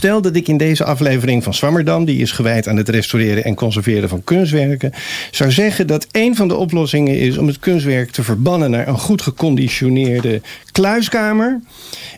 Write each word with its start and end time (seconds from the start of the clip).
Stel 0.00 0.22
dat 0.22 0.36
ik 0.36 0.48
in 0.48 0.56
deze 0.56 0.84
aflevering 0.84 1.42
van 1.42 1.54
Swammerdam, 1.54 2.04
die 2.04 2.20
is 2.20 2.32
gewijd 2.32 2.68
aan 2.68 2.76
het 2.76 2.88
restaureren 2.88 3.44
en 3.44 3.54
conserveren 3.54 4.08
van 4.08 4.24
kunstwerken, 4.24 4.92
zou 5.30 5.50
zeggen 5.50 5.86
dat 5.86 6.06
een 6.12 6.36
van 6.36 6.48
de 6.48 6.56
oplossingen 6.56 7.18
is 7.18 7.38
om 7.38 7.46
het 7.46 7.58
kunstwerk 7.58 8.10
te 8.10 8.22
verbannen 8.22 8.70
naar 8.70 8.88
een 8.88 8.98
goed 8.98 9.22
geconditioneerde 9.22 10.40
kluiskamer 10.72 11.60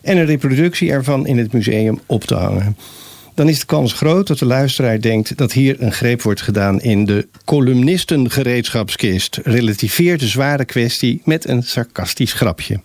en 0.03 0.17
een 0.17 0.25
reproductie 0.25 0.91
ervan 0.91 1.27
in 1.27 1.37
het 1.37 1.53
museum 1.53 1.99
op 2.05 2.23
te 2.23 2.35
hangen 2.35 2.77
dan 3.33 3.49
is 3.49 3.59
de 3.59 3.65
kans 3.65 3.93
groot 3.93 4.27
dat 4.27 4.39
de 4.39 4.45
luisteraar 4.45 5.01
denkt 5.01 5.37
dat 5.37 5.51
hier 5.51 5.81
een 5.81 5.93
greep 5.93 6.21
wordt 6.21 6.41
gedaan 6.41 6.81
in 6.81 7.05
de 7.05 7.27
columnistengereedschapskist. 7.45 9.39
Relativeert 9.43 10.19
de 10.19 10.27
zware 10.27 10.65
kwestie 10.65 11.21
met 11.25 11.47
een 11.47 11.63
sarcastisch 11.63 12.33
grapje. 12.33 12.79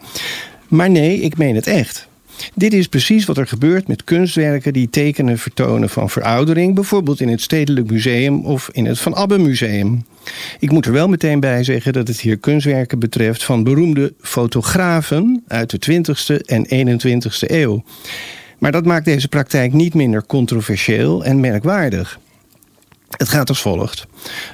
Maar 0.69 0.91
nee, 0.91 1.21
ik 1.21 1.37
meen 1.37 1.55
het 1.55 1.67
echt. 1.67 2.08
Dit 2.55 2.73
is 2.73 2.87
precies 2.87 3.25
wat 3.25 3.39
er 3.39 3.47
gebeurt 3.47 3.89
met 3.89 4.05
kunstwerken 4.05 4.73
die 4.73 4.91
tekenen 4.91 5.39
vertonen 5.39 5.89
van 5.89 6.11
veroudering, 6.11 6.75
bijvoorbeeld 6.75 7.21
in 7.21 7.29
het 7.29 7.41
Stedelijk 7.41 7.91
Museum 7.91 8.45
of 8.45 8.69
in 8.73 8.87
het 8.87 8.99
Van 8.99 9.15
Abbe 9.15 9.39
Museum. 9.39 10.05
Ik 10.59 10.71
moet 10.71 10.87
er 10.87 10.93
wel 10.93 11.09
meteen 11.09 11.41
bij 11.41 11.65
zeggen 11.65 11.93
dat 11.93 12.09
het 12.09 12.21
hier 12.21 12.37
kunstwerken 12.37 12.99
betreft 12.99 13.45
van 13.45 13.65
beroemde 13.65 14.13
fotografen 14.21 15.43
uit 15.47 15.71
de 15.71 16.03
20e 16.03 16.45
en 16.47 16.67
21e 16.67 17.51
eeuw. 17.51 17.83
Maar 18.59 18.73
dat 18.73 18.85
maakt 18.85 19.05
deze 19.05 19.29
praktijk 19.29 19.73
niet 19.73 19.95
minder 19.95 20.27
controversieel 20.27 21.25
en 21.25 21.41
merkwaardig. 21.41 22.19
Het 23.17 23.29
gaat 23.29 23.49
als 23.49 23.61
volgt. 23.61 24.07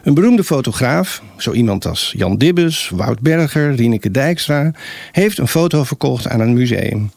Een 0.03 0.15
beroemde 0.15 0.45
fotograaf, 0.45 1.23
zo 1.37 1.53
iemand 1.53 1.87
als 1.87 2.13
Jan 2.17 2.39
Dibbes, 2.39 2.91
Wout 2.95 3.21
Berger, 3.21 3.75
Rieneke 3.75 4.11
Dijkstra, 4.11 4.73
heeft 5.13 5.39
een 5.39 5.49
foto 5.49 5.85
verkocht 5.85 6.29
aan 6.29 6.41
een 6.41 6.53
museum. 6.53 7.11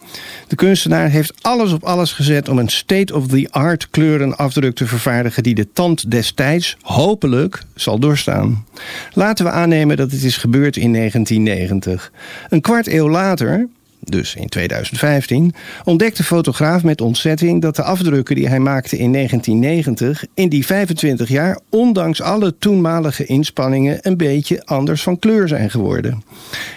De 0.48 0.56
kunstenaar 0.56 1.10
heeft 1.10 1.34
alles 1.42 1.72
op 1.72 1.84
alles 1.84 2.12
gezet 2.12 2.50
om 2.50 2.60
een 2.60 2.70
state-of-the-art 2.70 3.90
kleurenafdruk 3.90 4.76
te 4.76 4.88
vervaardigen 4.88 5.44
die 5.44 5.56
de 5.56 5.72
tand 5.74 6.12
destijds 6.12 6.78
hopelijk 6.82 7.64
zal 7.76 8.00
doorstaan. 8.00 8.66
Laten 9.14 9.46
we 9.46 9.52
aannemen 9.52 9.98
dat 9.98 10.12
het 10.12 10.24
is 10.24 10.38
gebeurd 10.38 10.78
in 10.78 10.94
1990. 10.94 12.12
Een 12.50 12.62
kwart 12.62 12.88
eeuw 12.88 13.10
later 13.10 13.68
dus 14.12 14.36
in 14.36 14.48
2015, 14.48 15.54
ontdekte 15.84 16.24
fotograaf 16.24 16.84
met 16.84 17.02
ontzetting 17.02 17.62
dat 17.62 17.76
de 17.76 17.84
afdrukken 17.84 18.36
die 18.36 18.48
hij 18.48 18.60
maakte 18.60 18.98
in 18.98 19.14
1990 19.14 20.26
in 20.34 20.50
die 20.50 20.66
25 20.66 21.30
jaar, 21.30 21.60
ondanks 21.70 22.22
alle 22.22 22.58
toenmalige 22.58 23.26
inspanningen, 23.26 23.98
een 24.02 24.18
beetje 24.18 24.66
anders 24.66 25.04
van 25.04 25.20
kleur 25.20 25.48
zijn 25.48 25.70
geworden. 25.70 26.24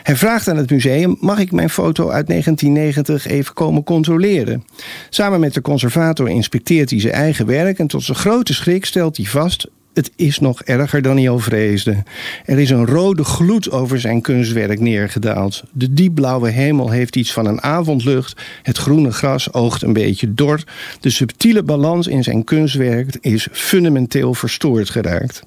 Hij 0.02 0.16
vraagt 0.16 0.48
aan 0.48 0.56
het 0.56 0.70
museum: 0.70 1.16
mag 1.20 1.38
ik 1.38 1.52
mijn 1.52 1.70
foto 1.70 2.10
uit 2.10 2.26
1990 2.26 3.26
even 3.26 3.54
komen 3.54 3.84
controleren? 3.84 4.64
Samen 5.08 5.40
met 5.40 5.54
de 5.54 5.60
conservator 5.60 6.28
inspecteert 6.28 6.90
hij 6.90 7.00
zijn 7.00 7.14
eigen 7.14 7.46
werk 7.46 7.78
en 7.78 7.86
tot 7.86 8.02
zijn 8.02 8.18
grote 8.18 8.54
schrik 8.54 8.84
stelt 8.84 9.16
hij 9.16 9.26
vast 9.26 9.68
het 9.94 10.10
is 10.16 10.38
nog 10.38 10.62
erger 10.62 11.02
dan 11.02 11.16
hij 11.16 11.28
al 11.28 11.38
vreesde. 11.38 12.02
Er 12.44 12.58
is 12.58 12.70
een 12.70 12.86
rode 12.86 13.24
gloed 13.24 13.70
over 13.70 14.00
zijn 14.00 14.20
kunstwerk 14.20 14.80
neergedaald. 14.80 15.62
De 15.72 15.92
diepblauwe 15.92 16.50
hemel 16.50 16.90
heeft 16.90 17.16
iets 17.16 17.32
van 17.32 17.46
een 17.46 17.62
avondlucht. 17.62 18.42
Het 18.62 18.78
groene 18.78 19.12
gras 19.12 19.52
oogt 19.52 19.82
een 19.82 19.92
beetje 19.92 20.34
dor. 20.34 20.62
De 21.00 21.10
subtiele 21.10 21.62
balans 21.62 22.06
in 22.06 22.22
zijn 22.22 22.44
kunstwerk 22.44 23.16
is 23.20 23.48
fundamenteel 23.52 24.34
verstoord 24.34 24.90
geraakt. 24.90 25.42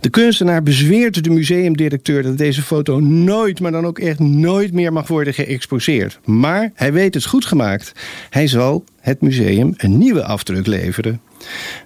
De 0.00 0.10
kunstenaar 0.10 0.62
bezweert 0.62 1.24
de 1.24 1.30
museumdirecteur 1.30 2.22
dat 2.22 2.38
deze 2.38 2.62
foto 2.62 3.00
nooit, 3.00 3.60
maar 3.60 3.72
dan 3.72 3.86
ook 3.86 3.98
echt 3.98 4.18
nooit 4.18 4.72
meer 4.72 4.92
mag 4.92 5.08
worden 5.08 5.34
geëxposeerd. 5.34 6.20
Maar 6.24 6.70
hij 6.74 6.92
weet 6.92 7.14
het 7.14 7.26
goed 7.26 7.44
gemaakt. 7.44 7.92
Hij 8.30 8.46
zal 8.46 8.84
het 9.02 9.20
museum 9.20 9.74
een 9.76 9.98
nieuwe 9.98 10.24
afdruk 10.24 10.66
leveren. 10.66 11.20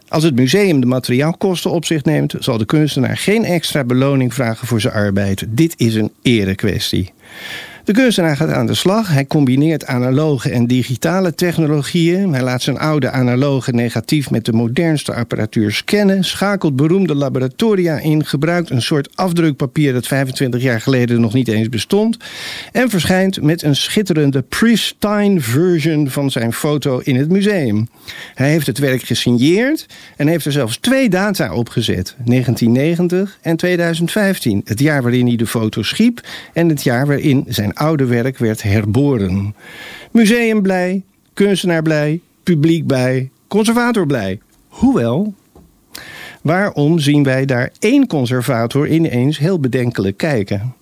Als 0.08 0.22
het 0.22 0.34
museum 0.34 0.80
de 0.80 0.86
materiaalkosten 0.86 1.70
op 1.70 1.84
zich 1.84 2.04
neemt, 2.04 2.34
zal 2.38 2.58
de 2.58 2.64
kunstenaar 2.64 3.16
geen 3.16 3.44
extra 3.44 3.84
beloning 3.84 4.34
vragen 4.34 4.66
voor 4.66 4.80
zijn 4.80 4.94
arbeid. 4.94 5.44
Dit 5.48 5.74
is 5.76 5.94
een 5.94 6.12
erekwestie. 6.22 7.12
De 7.86 7.92
kunstenaar 7.92 8.36
gaat 8.36 8.50
aan 8.50 8.66
de 8.66 8.74
slag. 8.74 9.08
Hij 9.08 9.26
combineert 9.26 9.86
analoge 9.86 10.50
en 10.50 10.66
digitale 10.66 11.34
technologieën. 11.34 12.32
Hij 12.32 12.42
laat 12.42 12.62
zijn 12.62 12.78
oude 12.78 13.10
analoge 13.10 13.72
negatief 13.72 14.30
met 14.30 14.44
de 14.44 14.52
modernste 14.52 15.14
apparatuur 15.14 15.72
scannen. 15.72 16.24
Schakelt 16.24 16.76
beroemde 16.76 17.14
laboratoria 17.14 17.98
in. 17.98 18.24
Gebruikt 18.24 18.70
een 18.70 18.82
soort 18.82 19.16
afdrukpapier 19.16 19.92
dat 19.92 20.06
25 20.06 20.62
jaar 20.62 20.80
geleden 20.80 21.20
nog 21.20 21.32
niet 21.32 21.48
eens 21.48 21.68
bestond. 21.68 22.16
En 22.72 22.90
verschijnt 22.90 23.42
met 23.42 23.62
een 23.62 23.76
schitterende 23.76 24.42
pristine 24.42 25.40
version 25.40 26.10
van 26.10 26.30
zijn 26.30 26.52
foto 26.52 26.98
in 26.98 27.16
het 27.16 27.30
museum. 27.30 27.88
Hij 28.34 28.50
heeft 28.50 28.66
het 28.66 28.78
werk 28.78 29.02
gesigneerd 29.02 29.86
en 30.16 30.26
heeft 30.26 30.44
er 30.44 30.52
zelfs 30.52 30.76
twee 30.76 31.08
data 31.08 31.54
op 31.54 31.68
gezet: 31.68 32.14
1990 32.24 33.38
en 33.42 33.56
2015. 33.56 34.60
Het 34.64 34.80
jaar 34.80 35.02
waarin 35.02 35.26
hij 35.26 35.36
de 35.36 35.46
foto 35.46 35.82
schiep 35.82 36.20
en 36.52 36.68
het 36.68 36.82
jaar 36.82 37.06
waarin 37.06 37.44
zijn 37.48 37.74
oude 37.76 38.04
werk 38.04 38.38
werd 38.38 38.62
herboren. 38.62 39.54
Museum 40.10 40.62
blij, 40.62 41.02
kunstenaar 41.34 41.82
blij, 41.82 42.20
publiek 42.42 42.86
blij, 42.86 43.30
conservator 43.48 44.06
blij. 44.06 44.40
Hoewel, 44.68 45.34
waarom 46.42 46.98
zien 46.98 47.22
wij 47.22 47.44
daar 47.44 47.70
één 47.78 48.06
conservator 48.06 48.88
ineens 48.88 49.38
heel 49.38 49.60
bedenkelijk 49.60 50.16
kijken? 50.16 50.74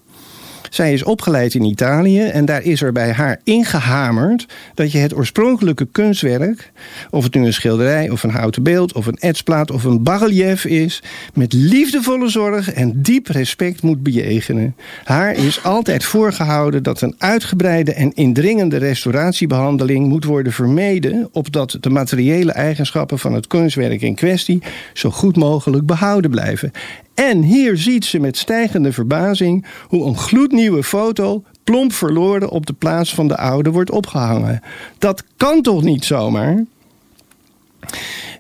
Zij 0.75 0.93
is 0.93 1.03
opgeleid 1.03 1.55
in 1.55 1.65
Italië 1.65 2.21
en 2.21 2.45
daar 2.45 2.63
is 2.63 2.83
er 2.83 2.93
bij 2.93 3.13
haar 3.13 3.41
ingehamerd 3.45 4.47
dat 4.75 4.93
je 4.93 4.99
het 4.99 5.15
oorspronkelijke 5.15 5.87
kunstwerk, 5.93 6.73
of 7.11 7.25
het 7.25 7.35
nu 7.35 7.47
een 7.47 7.53
schilderij 7.53 8.11
of 8.11 8.23
een 8.23 8.31
houten 8.31 8.63
beeld 8.63 8.93
of 8.93 9.07
een 9.07 9.19
etsplaat 9.19 9.71
of 9.71 9.85
een 9.85 10.03
barrelief 10.03 10.65
is, 10.65 11.03
met 11.35 11.53
liefdevolle 11.53 12.29
zorg 12.29 12.73
en 12.73 13.03
diep 13.03 13.27
respect 13.27 13.83
moet 13.83 14.03
bejegenen. 14.03 14.77
Haar 15.05 15.33
is 15.35 15.63
altijd 15.63 16.05
voorgehouden 16.05 16.83
dat 16.83 17.01
een 17.01 17.15
uitgebreide 17.19 17.95
en 17.95 18.13
indringende 18.13 18.77
restauratiebehandeling 18.77 20.07
moet 20.09 20.25
worden 20.25 20.53
vermeden, 20.53 21.29
opdat 21.33 21.77
de 21.81 21.91
materiële 21.91 22.53
eigenschappen 22.53 23.19
van 23.19 23.33
het 23.33 23.47
kunstwerk 23.47 24.03
in 24.03 24.15
kwestie 24.15 24.63
zo 24.93 25.11
goed 25.11 25.37
mogelijk 25.37 25.87
behouden 25.87 26.31
blijven. 26.31 26.73
En 27.15 27.43
hier 27.43 27.77
ziet 27.77 28.05
ze 28.05 28.19
met 28.19 28.37
stijgende 28.37 28.93
verbazing 28.93 29.67
hoe 29.89 30.07
een 30.07 30.17
gloednieuwe 30.17 30.83
foto 30.83 31.45
plomp 31.65 31.93
verloren 31.93 32.51
op 32.51 32.67
de 32.67 32.73
plaats 32.73 33.15
van 33.15 33.29
de 33.29 33.37
oude 33.37 33.71
wordt 33.71 33.91
opgehangen. 33.91 34.63
Dat 34.99 35.25
kan 35.37 35.63
toch 35.63 35.83
niet 35.83 36.05
zomaar? 36.05 36.65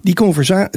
Die 0.02 0.14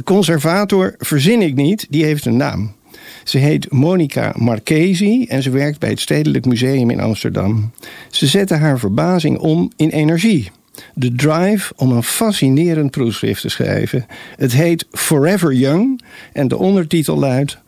conservator 0.04 0.94
verzin 0.98 1.42
ik 1.42 1.54
niet, 1.54 1.86
die 1.90 2.04
heeft 2.04 2.24
een 2.24 2.36
naam. 2.36 2.76
Ze 3.24 3.38
heet 3.38 3.72
Monica 3.72 4.32
Marchesi 4.36 5.24
en 5.24 5.42
ze 5.42 5.50
werkt 5.50 5.78
bij 5.78 5.88
het 5.90 6.00
Stedelijk 6.00 6.44
Museum 6.44 6.90
in 6.90 7.00
Amsterdam. 7.00 7.70
Ze 8.10 8.26
zette 8.26 8.54
haar 8.54 8.78
verbazing 8.78 9.38
om 9.38 9.72
in 9.76 9.88
energie 9.88 10.50
de 10.94 11.14
drive 11.14 11.72
om 11.76 11.92
een 11.92 12.02
fascinerend 12.02 12.90
proefschrift 12.90 13.40
te 13.40 13.48
schrijven. 13.48 14.06
Het 14.36 14.52
heet 14.52 14.86
Forever 14.92 15.52
Young 15.52 16.00
en 16.32 16.48
de 16.48 16.56
ondertitel 16.56 17.18
luidt 17.18 17.58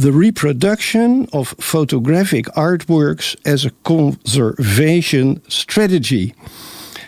The 0.00 0.18
Reproduction 0.18 1.26
of 1.30 1.54
Photographic 1.58 2.48
Artworks 2.48 3.36
as 3.42 3.66
a 3.66 3.70
Conservation 3.82 5.42
Strategy. 5.46 6.32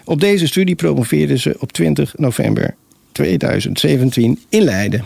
Op 0.04 0.20
deze 0.20 0.46
studie 0.46 0.74
promoveerde 0.74 1.38
ze 1.38 1.56
op 1.58 1.72
20 1.72 2.16
november 2.16 2.74
2017 3.12 4.38
in 4.48 4.62
Leiden. 4.62 5.04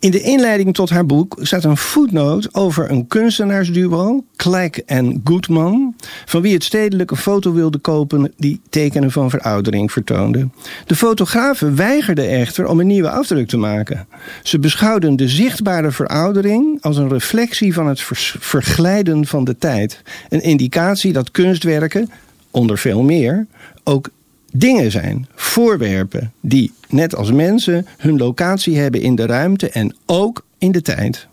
In 0.00 0.10
de 0.10 0.20
inleiding 0.20 0.74
tot 0.74 0.90
haar 0.90 1.06
boek 1.06 1.38
staat 1.40 1.64
een 1.64 1.76
voetnoot 1.76 2.54
over 2.54 2.90
een 2.90 3.06
kunstenaarsduo, 3.06 4.24
Kleik 4.36 4.76
en 4.76 5.20
Goodman, 5.24 5.94
van 6.24 6.42
wie 6.42 6.54
het 6.54 6.64
stedelijk 6.64 7.10
een 7.10 7.16
foto 7.16 7.52
wilde 7.52 7.78
kopen 7.78 8.32
die 8.36 8.60
tekenen 8.68 9.10
van 9.10 9.30
veroudering 9.30 9.92
vertoonde. 9.92 10.48
De 10.86 10.96
fotografen 10.96 11.76
weigerden 11.76 12.28
echter 12.28 12.66
om 12.66 12.80
een 12.80 12.86
nieuwe 12.86 13.10
afdruk 13.10 13.48
te 13.48 13.56
maken. 13.56 14.06
Ze 14.42 14.58
beschouwden 14.58 15.16
de 15.16 15.28
zichtbare 15.28 15.90
veroudering 15.90 16.78
als 16.82 16.96
een 16.96 17.08
reflectie 17.08 17.74
van 17.74 17.86
het 17.86 18.02
verglijden 18.38 19.26
van 19.26 19.44
de 19.44 19.58
tijd. 19.58 20.02
Een 20.28 20.42
indicatie 20.42 21.12
dat 21.12 21.30
kunstwerken, 21.30 22.10
onder 22.50 22.78
veel 22.78 23.02
meer, 23.02 23.46
ook 23.84 24.08
dingen 24.52 24.90
zijn, 24.90 25.26
voorwerpen 25.34 26.32
die, 26.40 26.72
net 26.92 27.16
als 27.16 27.32
mensen, 27.32 27.86
hun 27.98 28.16
locatie 28.16 28.78
hebben 28.78 29.00
in 29.00 29.14
de 29.14 29.26
ruimte 29.26 29.70
en 29.70 29.96
ook 30.06 30.46
in 30.58 30.72
de 30.72 30.82
tijd. 30.82 31.28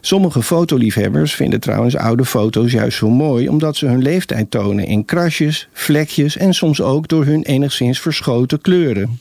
Sommige 0.00 0.42
fotoliefhebbers 0.42 1.34
vinden 1.34 1.60
trouwens 1.60 1.96
oude 1.96 2.24
foto's 2.24 2.72
juist 2.72 2.98
zo 2.98 3.10
mooi 3.10 3.48
omdat 3.48 3.76
ze 3.76 3.86
hun 3.86 4.02
leeftijd 4.02 4.50
tonen 4.50 4.86
in 4.86 5.04
krasjes, 5.04 5.68
vlekjes 5.72 6.36
en 6.36 6.54
soms 6.54 6.80
ook 6.80 7.08
door 7.08 7.24
hun 7.24 7.42
enigszins 7.42 8.00
verschoten 8.00 8.60
kleuren. 8.60 9.18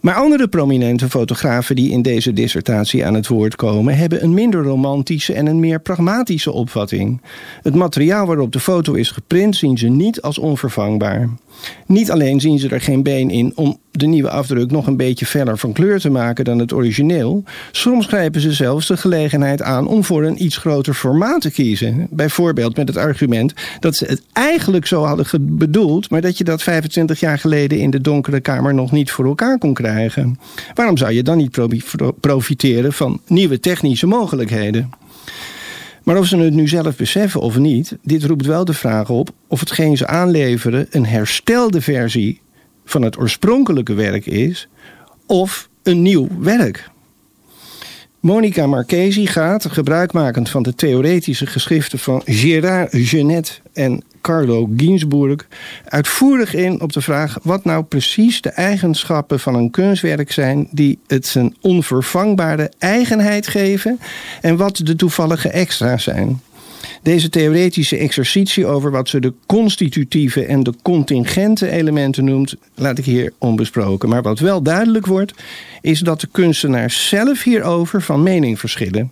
Maar 0.00 0.14
andere 0.14 0.48
prominente 0.48 1.08
fotografen 1.08 1.76
die 1.76 1.90
in 1.90 2.02
deze 2.02 2.32
dissertatie 2.32 3.06
aan 3.06 3.14
het 3.14 3.28
woord 3.28 3.56
komen, 3.56 3.96
hebben 3.96 4.22
een 4.22 4.34
minder 4.34 4.62
romantische 4.62 5.32
en 5.32 5.46
een 5.46 5.60
meer 5.60 5.80
pragmatische 5.80 6.52
opvatting. 6.52 7.20
Het 7.62 7.74
materiaal 7.74 8.26
waarop 8.26 8.52
de 8.52 8.60
foto 8.60 8.92
is 8.92 9.10
geprint 9.10 9.56
zien 9.56 9.78
ze 9.78 9.88
niet 9.88 10.22
als 10.22 10.38
onvervangbaar. 10.38 11.28
Niet 11.86 12.10
alleen 12.10 12.40
zien 12.40 12.58
ze 12.58 12.68
er 12.68 12.80
geen 12.80 13.02
been 13.02 13.30
in 13.30 13.52
om 13.54 13.78
de 13.90 14.06
nieuwe 14.06 14.30
afdruk 14.30 14.70
nog 14.70 14.86
een 14.86 14.96
beetje 14.96 15.26
feller 15.26 15.58
van 15.58 15.72
kleur 15.72 16.00
te 16.00 16.10
maken 16.10 16.44
dan 16.44 16.58
het 16.58 16.72
origineel. 16.72 17.44
Soms 17.72 18.06
grijpen 18.06 18.40
ze 18.40 18.52
zelfs 18.52 18.86
de 18.86 18.96
gelegenheid 18.96 19.62
aan 19.62 19.86
om 19.86 20.04
voor 20.04 20.24
een 20.24 20.44
iets 20.44 20.56
groter 20.56 20.94
formaat 20.94 21.40
te 21.40 21.50
kiezen. 21.50 22.06
Bijvoorbeeld 22.10 22.76
met 22.76 22.88
het 22.88 22.96
argument 22.96 23.54
dat 23.80 23.96
ze 23.96 24.04
het 24.04 24.22
eigenlijk 24.32 24.86
zo 24.86 25.04
hadden 25.04 25.56
bedoeld, 25.58 26.10
maar 26.10 26.20
dat 26.20 26.38
je 26.38 26.44
dat 26.44 26.62
25 26.62 27.20
jaar 27.20 27.38
geleden 27.38 27.78
in 27.78 27.90
de 27.90 28.00
donkere 28.00 28.40
kamer 28.40 28.74
nog 28.74 28.92
niet 28.92 29.10
voor 29.10 29.24
elkaar 29.24 29.58
kon 29.58 29.74
krijgen. 29.74 30.38
Waarom 30.74 30.96
zou 30.96 31.12
je 31.12 31.22
dan 31.22 31.36
niet 31.36 31.58
profiteren 32.20 32.92
van 32.92 33.20
nieuwe 33.26 33.60
technische 33.60 34.06
mogelijkheden? 34.06 34.90
Maar 36.06 36.18
of 36.18 36.26
ze 36.26 36.36
het 36.36 36.54
nu 36.54 36.68
zelf 36.68 36.96
beseffen 36.96 37.40
of 37.40 37.58
niet, 37.58 37.96
dit 38.02 38.24
roept 38.24 38.46
wel 38.46 38.64
de 38.64 38.72
vraag 38.72 39.10
op 39.10 39.30
of 39.48 39.60
hetgeen 39.60 39.96
ze 39.96 40.06
aanleveren 40.06 40.86
een 40.90 41.06
herstelde 41.06 41.80
versie 41.80 42.40
van 42.84 43.02
het 43.02 43.18
oorspronkelijke 43.18 43.94
werk 43.94 44.26
is 44.26 44.68
of 45.26 45.68
een 45.82 46.02
nieuw 46.02 46.28
werk. 46.38 46.90
Monica 48.20 48.66
Marchesi 48.66 49.26
gaat, 49.26 49.66
gebruikmakend 49.70 50.48
van 50.48 50.62
de 50.62 50.74
theoretische 50.74 51.46
geschriften 51.46 51.98
van 51.98 52.22
Gérard 52.24 52.88
Genet 52.92 53.60
en 53.72 54.02
Carlo 54.26 54.68
Ginzburg, 54.76 55.46
uitvoerig 55.84 56.54
in 56.54 56.80
op 56.80 56.92
de 56.92 57.00
vraag 57.00 57.38
wat 57.42 57.64
nou 57.64 57.84
precies 57.84 58.40
de 58.40 58.50
eigenschappen 58.50 59.40
van 59.40 59.54
een 59.54 59.70
kunstwerk 59.70 60.32
zijn 60.32 60.68
die 60.70 60.98
het 61.06 61.26
zijn 61.26 61.56
onvervangbare 61.60 62.72
eigenheid 62.78 63.46
geven 63.46 63.98
en 64.40 64.56
wat 64.56 64.76
de 64.76 64.96
toevallige 64.96 65.48
extra's 65.48 66.02
zijn. 66.02 66.40
Deze 67.02 67.28
theoretische 67.28 67.96
exercitie 67.96 68.66
over 68.66 68.90
wat 68.90 69.08
ze 69.08 69.20
de 69.20 69.34
constitutieve 69.46 70.44
en 70.44 70.62
de 70.62 70.74
contingente 70.82 71.70
elementen 71.70 72.24
noemt, 72.24 72.54
laat 72.74 72.98
ik 72.98 73.04
hier 73.04 73.32
onbesproken. 73.38 74.08
Maar 74.08 74.22
wat 74.22 74.38
wel 74.38 74.62
duidelijk 74.62 75.06
wordt, 75.06 75.32
is 75.80 76.00
dat 76.00 76.20
de 76.20 76.28
kunstenaars 76.32 77.08
zelf 77.08 77.42
hierover 77.42 78.02
van 78.02 78.22
mening 78.22 78.58
verschillen. 78.58 79.10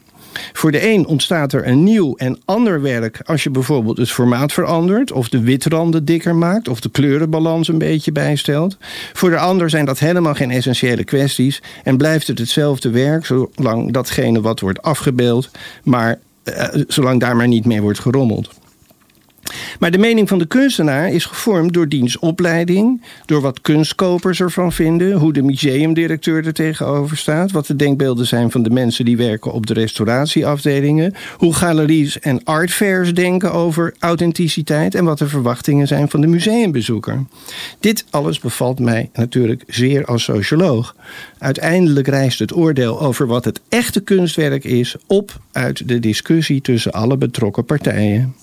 Voor 0.53 0.73
de 0.73 0.89
een 0.93 1.07
ontstaat 1.07 1.53
er 1.53 1.67
een 1.67 1.85
nieuw 1.85 2.15
en 2.17 2.39
ander 2.45 2.83
werk 2.83 3.21
als 3.25 3.43
je 3.43 3.51
bijvoorbeeld 3.51 3.97
het 3.97 4.11
formaat 4.11 4.53
verandert, 4.53 5.13
of 5.13 5.29
de 5.29 5.41
witranden 5.41 6.05
dikker 6.05 6.35
maakt, 6.35 6.69
of 6.69 6.81
de 6.81 6.91
kleurenbalans 6.91 7.69
een 7.69 7.79
beetje 7.79 8.13
bijstelt. 8.13 8.77
Voor 9.13 9.31
de 9.31 9.39
ander 9.39 9.71
zijn 9.71 9.85
dat 9.85 9.99
helemaal 9.99 10.35
geen 10.35 10.51
essentiële 10.51 11.05
kwesties 11.05 11.63
en 11.85 11.97
blijft 11.97 12.27
het 12.27 12.39
hetzelfde 12.39 12.91
werk 12.91 13.27
zolang 13.27 13.93
datgene 13.93 14.41
wat 14.41 14.61
wordt 14.61 14.83
afgebeeld, 14.83 15.51
maar 15.83 16.19
uh, 16.45 16.65
zolang 16.89 17.21
daar 17.21 17.37
maar 17.37 17.49
niet 17.49 17.65
mee 17.65 17.81
wordt 17.81 17.99
gerommeld. 17.99 18.51
Maar 19.79 19.91
de 19.91 19.99
mening 19.99 20.29
van 20.29 20.39
de 20.39 20.47
kunstenaar 20.47 21.13
is 21.13 21.25
gevormd 21.25 21.73
door 21.73 21.89
diens 21.89 22.19
opleiding, 22.19 23.03
door 23.27 23.41
wat 23.41 23.61
kunstkopers 23.61 24.41
ervan 24.41 24.73
vinden, 24.73 25.13
hoe 25.13 25.33
de 25.33 25.43
museumdirecteur 25.43 26.47
er 26.47 26.53
tegenover 26.53 27.17
staat, 27.17 27.51
wat 27.51 27.67
de 27.67 27.77
denkbeelden 27.77 28.27
zijn 28.27 28.51
van 28.51 28.63
de 28.63 28.71
mensen 28.71 29.05
die 29.05 29.17
werken 29.17 29.53
op 29.53 29.67
de 29.67 29.75
restauratieafdelingen, 29.75 31.15
hoe 31.37 31.55
galeries 31.55 32.19
en 32.19 32.45
artfairs 32.45 33.15
denken 33.15 33.53
over 33.53 33.95
authenticiteit 33.99 34.95
en 34.95 35.05
wat 35.05 35.19
de 35.19 35.29
verwachtingen 35.29 35.87
zijn 35.87 36.11
van 36.11 36.21
de 36.21 36.27
museumbezoeker. 36.27 37.25
Dit 37.81 38.05
alles 38.11 38.39
bevalt 38.39 38.79
mij 38.81 39.11
natuurlijk 39.13 39.65
zeer 39.67 40.05
als 40.05 40.23
socioloog. 40.23 40.97
Uiteindelijk 41.39 42.09
rijst 42.09 42.39
het 42.39 42.57
oordeel 42.57 43.01
over 43.01 43.27
wat 43.27 43.45
het 43.45 43.61
echte 43.69 44.01
kunstwerk 44.01 44.65
is 44.65 44.97
op 45.07 45.41
uit 45.53 45.89
de 45.89 45.99
discussie 45.99 46.61
tussen 46.61 46.93
alle 46.93 47.17
betrokken 47.17 47.65
partijen. 47.65 48.35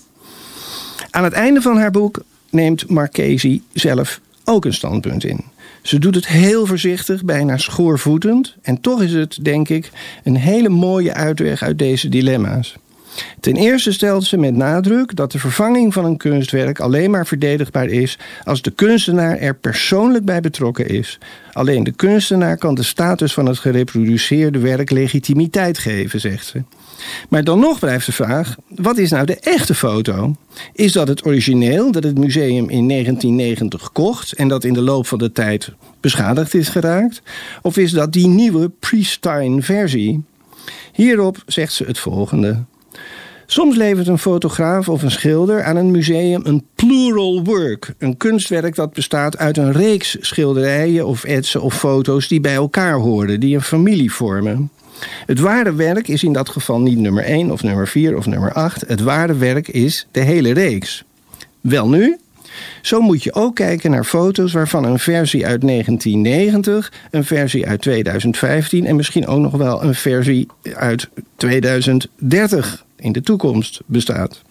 Aan 1.12 1.24
het 1.24 1.32
einde 1.32 1.60
van 1.60 1.76
haar 1.76 1.90
boek 1.90 2.22
neemt 2.50 2.88
Marchesi 2.88 3.62
zelf 3.72 4.20
ook 4.44 4.64
een 4.64 4.74
standpunt 4.74 5.24
in. 5.24 5.44
Ze 5.82 5.98
doet 5.98 6.14
het 6.14 6.26
heel 6.26 6.66
voorzichtig, 6.66 7.24
bijna 7.24 7.56
schoorvoetend. 7.56 8.54
En 8.62 8.80
toch 8.80 9.02
is 9.02 9.12
het, 9.12 9.38
denk 9.42 9.68
ik, 9.68 9.90
een 10.24 10.36
hele 10.36 10.68
mooie 10.68 11.14
uitweg 11.14 11.62
uit 11.62 11.78
deze 11.78 12.08
dilemma's. 12.08 12.76
Ten 13.40 13.56
eerste 13.56 13.92
stelt 13.92 14.24
ze 14.24 14.36
met 14.36 14.56
nadruk 14.56 15.16
dat 15.16 15.32
de 15.32 15.38
vervanging 15.38 15.92
van 15.92 16.04
een 16.04 16.16
kunstwerk 16.16 16.80
alleen 16.80 17.10
maar 17.10 17.26
verdedigbaar 17.26 17.88
is 17.88 18.18
als 18.44 18.62
de 18.62 18.70
kunstenaar 18.70 19.38
er 19.38 19.54
persoonlijk 19.54 20.24
bij 20.24 20.40
betrokken 20.40 20.88
is. 20.88 21.18
Alleen 21.52 21.84
de 21.84 21.92
kunstenaar 21.92 22.56
kan 22.56 22.74
de 22.74 22.82
status 22.82 23.32
van 23.32 23.46
het 23.46 23.58
gereproduceerde 23.58 24.58
werk 24.58 24.90
legitimiteit 24.90 25.78
geven, 25.78 26.20
zegt 26.20 26.46
ze. 26.46 26.62
Maar 27.28 27.44
dan 27.44 27.58
nog 27.58 27.78
blijft 27.78 28.06
de 28.06 28.12
vraag: 28.12 28.56
wat 28.68 28.98
is 28.98 29.10
nou 29.10 29.26
de 29.26 29.36
echte 29.40 29.74
foto? 29.74 30.36
Is 30.72 30.92
dat 30.92 31.08
het 31.08 31.26
origineel 31.26 31.92
dat 31.92 32.02
het 32.02 32.18
museum 32.18 32.68
in 32.68 32.88
1990 32.88 33.92
kocht 33.92 34.32
en 34.32 34.48
dat 34.48 34.64
in 34.64 34.72
de 34.72 34.82
loop 34.82 35.06
van 35.06 35.18
de 35.18 35.32
tijd 35.32 35.70
beschadigd 36.00 36.54
is 36.54 36.68
geraakt? 36.68 37.22
Of 37.62 37.76
is 37.76 37.90
dat 37.90 38.12
die 38.12 38.26
nieuwe 38.26 38.68
pristine 38.68 39.62
versie? 39.62 40.22
Hierop 40.92 41.42
zegt 41.46 41.72
ze 41.72 41.84
het 41.84 41.98
volgende. 41.98 42.64
Soms 43.52 43.76
levert 43.76 44.06
een 44.06 44.18
fotograaf 44.18 44.88
of 44.88 45.02
een 45.02 45.10
schilder 45.10 45.62
aan 45.62 45.76
een 45.76 45.90
museum 45.90 46.40
een 46.44 46.64
plural 46.74 47.44
work. 47.44 47.94
Een 47.98 48.16
kunstwerk 48.16 48.74
dat 48.74 48.92
bestaat 48.92 49.38
uit 49.38 49.56
een 49.56 49.72
reeks 49.72 50.16
schilderijen 50.20 51.06
of 51.06 51.24
etsen 51.24 51.62
of 51.62 51.78
foto's 51.78 52.28
die 52.28 52.40
bij 52.40 52.54
elkaar 52.54 52.94
horen, 52.94 53.40
die 53.40 53.54
een 53.54 53.62
familie 53.62 54.12
vormen. 54.12 54.70
Het 55.26 55.38
ware 55.38 55.74
werk 55.74 56.08
is 56.08 56.22
in 56.22 56.32
dat 56.32 56.48
geval 56.48 56.80
niet 56.80 56.98
nummer 56.98 57.24
1 57.24 57.50
of 57.50 57.62
nummer 57.62 57.88
4 57.88 58.16
of 58.16 58.26
nummer 58.26 58.52
8. 58.52 58.84
Het 58.86 59.00
ware 59.00 59.36
werk 59.36 59.68
is 59.68 60.06
de 60.10 60.20
hele 60.20 60.52
reeks. 60.52 61.04
Wel 61.60 61.88
nu, 61.88 62.16
zo 62.82 63.00
moet 63.00 63.22
je 63.22 63.34
ook 63.34 63.54
kijken 63.54 63.90
naar 63.90 64.04
foto's 64.04 64.52
waarvan 64.52 64.84
een 64.84 64.98
versie 64.98 65.46
uit 65.46 65.60
1990, 65.60 66.92
een 67.10 67.24
versie 67.24 67.66
uit 67.66 67.80
2015 67.80 68.86
en 68.86 68.96
misschien 68.96 69.26
ook 69.26 69.40
nog 69.40 69.56
wel 69.56 69.82
een 69.82 69.94
versie 69.94 70.48
uit 70.74 71.08
2030 71.36 72.84
in 73.02 73.12
de 73.12 73.20
toekomst 73.20 73.80
bestaat. 73.86 74.42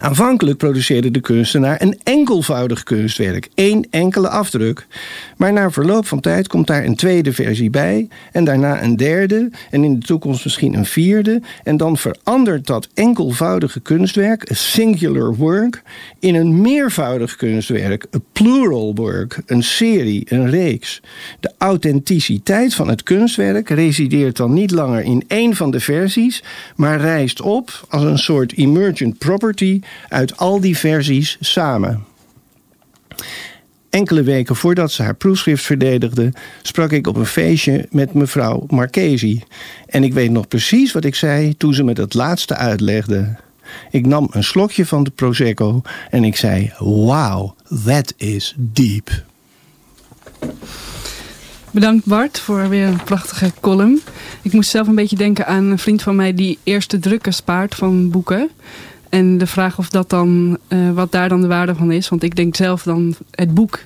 Aanvankelijk 0.00 0.58
produceerde 0.58 1.10
de 1.10 1.20
kunstenaar 1.20 1.82
een 1.82 1.98
enkelvoudig 2.02 2.82
kunstwerk, 2.82 3.48
één 3.54 3.86
enkele 3.90 4.28
afdruk. 4.28 4.86
Maar 5.36 5.52
na 5.52 5.70
verloop 5.70 6.06
van 6.06 6.20
tijd 6.20 6.48
komt 6.48 6.66
daar 6.66 6.84
een 6.84 6.96
tweede 6.96 7.32
versie 7.32 7.70
bij, 7.70 8.08
en 8.32 8.44
daarna 8.44 8.82
een 8.82 8.96
derde, 8.96 9.50
en 9.70 9.84
in 9.84 9.98
de 9.98 10.06
toekomst 10.06 10.44
misschien 10.44 10.74
een 10.74 10.86
vierde. 10.86 11.42
En 11.64 11.76
dan 11.76 11.96
verandert 11.96 12.66
dat 12.66 12.88
enkelvoudige 12.94 13.80
kunstwerk, 13.80 14.50
a 14.50 14.54
singular 14.54 15.34
work, 15.34 15.82
in 16.20 16.34
een 16.34 16.60
meervoudig 16.60 17.36
kunstwerk, 17.36 18.06
a 18.14 18.18
plural 18.32 18.94
work, 18.94 19.42
een 19.46 19.62
serie, 19.62 20.26
een 20.28 20.50
reeks. 20.50 21.02
De 21.40 21.52
authenticiteit 21.58 22.74
van 22.74 22.88
het 22.88 23.02
kunstwerk 23.02 23.68
resideert 23.68 24.36
dan 24.36 24.52
niet 24.52 24.70
langer 24.70 25.02
in 25.02 25.24
één 25.26 25.56
van 25.56 25.70
de 25.70 25.80
versies, 25.80 26.42
maar 26.76 27.00
rijst 27.00 27.40
op 27.40 27.86
als 27.88 28.02
een 28.02 28.18
soort 28.18 28.56
emergent 28.56 29.18
property 29.18 29.55
uit 30.08 30.36
al 30.36 30.60
die 30.60 30.76
versies 30.76 31.36
samen. 31.40 32.04
Enkele 33.90 34.22
weken 34.22 34.56
voordat 34.56 34.92
ze 34.92 35.02
haar 35.02 35.14
proefschrift 35.14 35.64
verdedigde, 35.64 36.32
sprak 36.62 36.92
ik 36.92 37.06
op 37.06 37.16
een 37.16 37.26
feestje 37.26 37.86
met 37.90 38.14
mevrouw 38.14 38.64
Marchesi. 38.68 39.42
En 39.86 40.04
ik 40.04 40.12
weet 40.12 40.30
nog 40.30 40.48
precies 40.48 40.92
wat 40.92 41.04
ik 41.04 41.14
zei 41.14 41.56
toen 41.56 41.74
ze 41.74 41.84
me 41.84 41.92
dat 41.94 42.14
laatste 42.14 42.54
uitlegde. 42.56 43.36
Ik 43.90 44.06
nam 44.06 44.28
een 44.30 44.44
slokje 44.44 44.86
van 44.86 45.04
de 45.04 45.10
Prosecco 45.10 45.82
en 46.10 46.24
ik 46.24 46.36
zei: 46.36 46.72
Wow, 46.78 47.50
that 47.84 48.14
is 48.16 48.54
deep. 48.56 49.24
Bedankt 51.70 52.06
Bart 52.06 52.38
voor 52.38 52.68
weer 52.68 52.86
een 52.86 53.02
prachtige 53.04 53.52
column. 53.60 54.00
Ik 54.42 54.52
moest 54.52 54.70
zelf 54.70 54.86
een 54.86 54.94
beetje 54.94 55.16
denken 55.16 55.46
aan 55.46 55.64
een 55.64 55.78
vriend 55.78 56.02
van 56.02 56.16
mij 56.16 56.34
die 56.34 56.58
eerste 56.62 56.98
drukken 56.98 57.34
spaart 57.34 57.74
van 57.74 58.10
boeken. 58.10 58.50
En 59.16 59.38
de 59.38 59.46
vraag 59.46 59.78
of 59.78 59.88
dat 59.88 60.10
dan, 60.10 60.58
uh, 60.68 60.90
wat 60.90 61.12
daar 61.12 61.28
dan 61.28 61.40
de 61.40 61.46
waarde 61.46 61.74
van 61.74 61.92
is. 61.92 62.08
Want 62.08 62.22
ik 62.22 62.36
denk 62.36 62.56
zelf 62.56 62.82
dan 62.82 63.14
het 63.30 63.54
boek. 63.54 63.80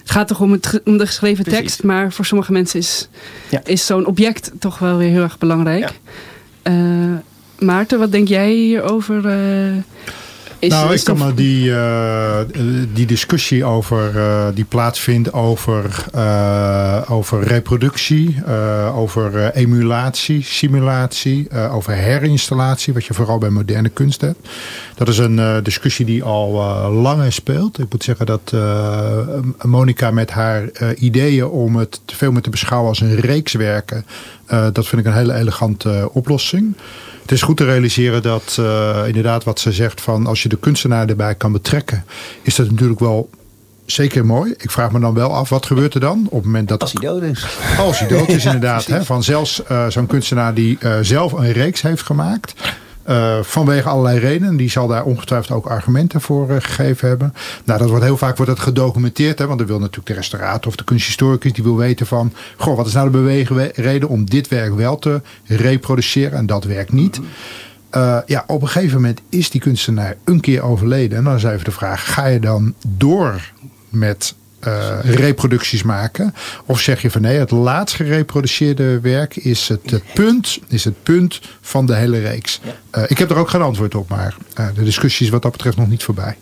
Het 0.00 0.10
gaat 0.10 0.28
toch 0.28 0.40
om, 0.40 0.52
het, 0.52 0.80
om 0.84 0.98
de 0.98 1.06
geschreven 1.06 1.44
tekst. 1.44 1.82
Maar 1.82 2.12
voor 2.12 2.24
sommige 2.24 2.52
mensen 2.52 2.78
is, 2.78 3.08
ja. 3.50 3.60
is 3.64 3.86
zo'n 3.86 4.06
object 4.06 4.50
toch 4.58 4.78
wel 4.78 4.96
weer 4.96 5.10
heel 5.10 5.22
erg 5.22 5.38
belangrijk. 5.38 5.92
Ja. 6.62 6.72
Uh, 6.72 7.18
Maarten, 7.58 7.98
wat 7.98 8.12
denk 8.12 8.28
jij 8.28 8.52
hierover? 8.52 9.24
Uh, 9.24 9.82
nou, 10.68 10.94
ik 10.94 11.04
kan 11.04 11.18
me 11.18 11.34
die, 11.34 11.68
uh, 11.68 12.38
die 12.92 13.06
discussie 13.06 13.64
over, 13.64 14.16
uh, 14.16 14.46
die 14.54 14.64
plaatsvindt 14.64 15.32
over, 15.32 16.04
uh, 16.14 17.02
over 17.08 17.42
reproductie, 17.42 18.42
over 18.94 19.52
emulatie, 19.54 20.42
simulatie, 20.42 21.48
over 21.70 21.92
herinstallatie, 21.92 22.92
wat 22.92 23.04
je 23.04 23.14
vooral 23.14 23.38
bij 23.38 23.50
moderne 23.50 23.88
kunst 23.88 24.20
hebt. 24.20 24.48
Dat 24.94 25.08
is 25.08 25.18
een 25.18 25.62
discussie 25.62 26.06
die 26.06 26.22
al 26.22 26.50
lang 26.92 27.32
speelt. 27.32 27.78
Ik 27.78 27.86
moet 27.90 28.04
zeggen 28.04 28.26
dat 28.26 28.54
Monica 29.62 30.10
met 30.10 30.30
haar 30.30 30.94
ideeën 30.94 31.46
om 31.46 31.76
het 31.76 32.00
veel 32.06 32.32
meer 32.32 32.42
te 32.42 32.50
beschouwen 32.50 32.88
als 32.88 33.00
een 33.00 33.16
reeks 33.16 33.52
werken, 33.52 34.06
dat 34.72 34.86
vind 34.86 35.00
ik 35.00 35.06
een 35.06 35.18
hele 35.18 35.34
elegante 35.34 36.08
oplossing. 36.12 36.74
Het 37.30 37.38
is 37.38 37.44
goed 37.44 37.56
te 37.56 37.64
realiseren 37.64 38.22
dat 38.22 38.56
uh, 38.60 39.02
inderdaad 39.06 39.44
wat 39.44 39.60
ze 39.60 39.72
zegt 39.72 40.00
van 40.00 40.26
als 40.26 40.42
je 40.42 40.48
de 40.48 40.58
kunstenaar 40.58 41.08
erbij 41.08 41.34
kan 41.34 41.52
betrekken, 41.52 42.04
is 42.42 42.54
dat 42.54 42.70
natuurlijk 42.70 43.00
wel 43.00 43.30
zeker 43.86 44.26
mooi. 44.26 44.54
Ik 44.56 44.70
vraag 44.70 44.92
me 44.92 45.00
dan 45.00 45.14
wel 45.14 45.34
af, 45.34 45.48
wat 45.48 45.66
gebeurt 45.66 45.94
er 45.94 46.00
dan 46.00 46.26
op 46.30 46.36
het 46.36 46.44
moment 46.44 46.68
dat... 46.68 46.80
Als 46.80 46.92
hij 46.92 47.02
dood 47.02 47.22
is. 47.22 47.46
Als 47.78 47.98
hij 47.98 48.08
dood 48.08 48.28
is, 48.28 48.44
inderdaad. 48.54 48.86
hè, 48.86 49.04
van 49.04 49.22
zelfs 49.22 49.62
uh, 49.70 49.86
zo'n 49.88 50.06
kunstenaar 50.06 50.54
die 50.54 50.78
uh, 50.80 50.96
zelf 51.00 51.32
een 51.32 51.52
reeks 51.52 51.82
heeft 51.82 52.02
gemaakt. 52.02 52.54
Uh, 53.10 53.38
vanwege 53.42 53.88
allerlei 53.88 54.18
redenen. 54.18 54.56
Die 54.56 54.70
zal 54.70 54.86
daar 54.86 55.04
ongetwijfeld 55.04 55.56
ook 55.56 55.66
argumenten 55.66 56.20
voor 56.20 56.50
uh, 56.50 56.56
gegeven 56.58 57.08
hebben. 57.08 57.34
Nou, 57.64 57.78
dat 57.78 57.88
wordt 57.88 58.04
heel 58.04 58.16
vaak 58.16 58.36
wordt 58.36 58.52
dat 58.52 58.60
gedocumenteerd. 58.60 59.38
Hè, 59.38 59.46
want 59.46 59.58
dan 59.58 59.68
wil 59.68 59.78
natuurlijk 59.78 60.06
de 60.06 60.14
restaurator 60.14 60.66
of 60.66 60.76
de 60.76 60.84
kunsthistoricus... 60.84 61.52
die 61.52 61.64
wil 61.64 61.76
weten 61.76 62.06
van... 62.06 62.32
Goh, 62.56 62.76
wat 62.76 62.86
is 62.86 62.92
nou 62.92 63.10
de 63.10 63.18
beweegreden 63.18 64.08
om 64.08 64.24
dit 64.24 64.48
werk 64.48 64.74
wel 64.74 64.98
te 64.98 65.20
reproduceren... 65.44 66.38
en 66.38 66.46
dat 66.46 66.64
werk 66.64 66.92
niet. 66.92 67.20
Uh, 67.96 68.18
ja, 68.26 68.44
op 68.46 68.62
een 68.62 68.68
gegeven 68.68 68.94
moment 68.94 69.20
is 69.28 69.50
die 69.50 69.60
kunstenaar 69.60 70.16
een 70.24 70.40
keer 70.40 70.62
overleden. 70.62 71.18
En 71.18 71.24
dan 71.24 71.34
is 71.34 71.44
even 71.44 71.64
de 71.64 71.70
vraag, 71.70 72.12
ga 72.12 72.26
je 72.26 72.40
dan 72.40 72.74
door 72.86 73.52
met 73.88 74.34
uh, 74.66 74.98
reproducties 75.02 75.82
maken? 75.82 76.34
Of 76.66 76.80
zeg 76.80 77.02
je 77.02 77.10
van 77.10 77.20
nee, 77.20 77.38
het 77.38 77.50
laatst 77.50 77.96
gereproduceerde 77.96 79.00
werk 79.00 79.36
is 79.36 79.68
het, 79.68 79.90
het 79.90 80.02
punt, 80.14 80.58
is 80.68 80.84
het 80.84 81.02
punt 81.02 81.40
van 81.60 81.86
de 81.86 81.94
hele 81.94 82.18
reeks. 82.18 82.60
Uh, 82.94 83.02
ik 83.06 83.18
heb 83.18 83.30
er 83.30 83.36
ook 83.36 83.50
geen 83.50 83.62
antwoord 83.62 83.94
op, 83.94 84.08
maar 84.08 84.36
de 84.74 84.84
discussie 84.84 85.26
is 85.26 85.32
wat 85.32 85.42
dat 85.42 85.52
betreft 85.52 85.76
nog 85.76 85.88
niet 85.88 86.02
voorbij. 86.02 86.36